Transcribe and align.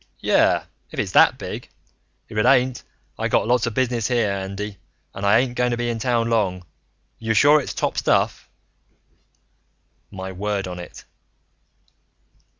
"Yeah, 0.19 0.63
if 0.89 0.97
it's 0.97 1.11
that 1.11 1.37
big. 1.37 1.69
If 2.27 2.35
it 2.35 2.45
ain't, 2.47 2.81
I 3.19 3.27
got 3.27 3.45
lots 3.45 3.67
of 3.67 3.75
business 3.75 4.07
here, 4.07 4.31
Andy. 4.31 4.77
And 5.13 5.23
I 5.27 5.37
ain't 5.37 5.53
going 5.53 5.69
to 5.69 5.77
be 5.77 5.91
in 5.91 5.99
town 5.99 6.27
long. 6.27 6.65
You're 7.19 7.35
sure 7.35 7.61
it's 7.61 7.75
top 7.75 7.99
stuff?" 7.99 8.49
"My 10.09 10.31
word 10.31 10.67
on 10.67 10.79
it." 10.79 11.05